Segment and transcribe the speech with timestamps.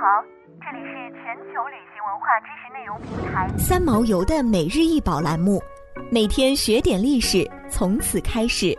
[0.00, 0.22] 好，
[0.60, 5.60] 这里是全球旅行文化知识内容平台三毛游的每日一宝栏目，
[6.08, 8.78] 每天学点历史，从此开始。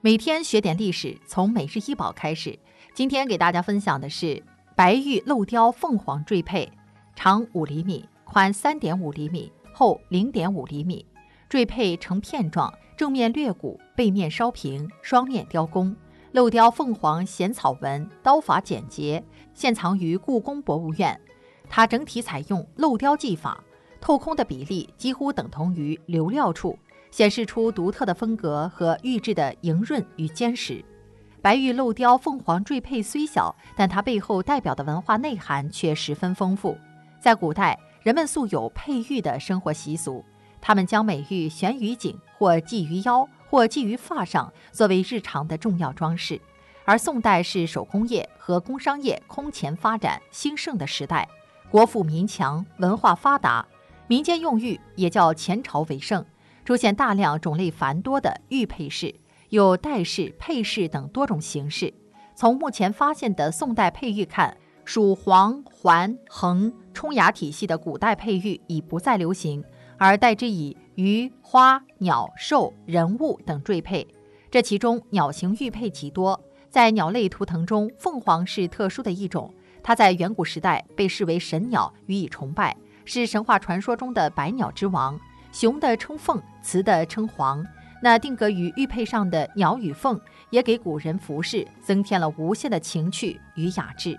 [0.00, 2.56] 每天学点历史，从每日一宝开始。
[2.94, 4.40] 今天给大家分享的是
[4.76, 6.70] 白玉镂雕凤凰坠佩，
[7.16, 11.04] 长五厘米，宽三点五厘米，厚零点五厘米，
[11.48, 15.96] 坠佩呈片状，正面略鼓，背面稍平，双面雕工，
[16.34, 19.22] 镂雕凤凰衔草纹，刀法简洁，
[19.54, 21.18] 现藏于故宫博物院。
[21.68, 23.62] 它整体采用镂雕技法，
[24.00, 26.76] 透空的比例几乎等同于流料处。
[27.12, 30.84] 显示出独特的风格和玉质的莹润与坚实。
[31.40, 36.76] 白玉镂雕凤凰坠佩虽小，但它背后代表的文化内涵却十分丰富。
[37.20, 40.24] 在古代，人们素有佩玉的生活习俗，
[40.60, 46.40] 他们将美玉悬于颈，或系于腰，或系于发上，作为日常的重要装饰。
[46.84, 51.28] 而宋代是手工业和工商业空前发展兴盛的时代，
[51.70, 53.64] 国富民强，文化发达，
[54.08, 56.26] 民间用玉也较前朝为盛。
[56.64, 59.14] 出现大量种类繁多的玉佩饰，
[59.50, 61.94] 有戴饰、佩饰等多种形式。
[62.34, 69.62] 从目前发现的宋代佩玉看，属黄、环、横、冲牙体系的古代佩玉已不再流行，
[69.96, 74.06] 而代之以鱼、花、鸟、兽、人物等缀配。
[74.50, 85.18] 这其中鸟形玉佩极多，在鸟类图腾中，凤凰是特殊的一种，它在远古时代被视为神鸟，予以崇拜，是神话传说中的百鸟之王。
[85.52, 87.64] 雄的称凤，雌的称凰。
[88.02, 90.20] 那定格于玉佩上的鸟与凤，
[90.50, 94.18] 也给古人服饰增添了无限的情趣与雅致。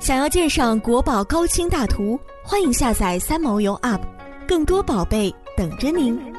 [0.00, 4.00] 想要鉴赏国宝高清大图，欢迎下载三毛游 App，
[4.46, 6.33] 更多宝贝等着您。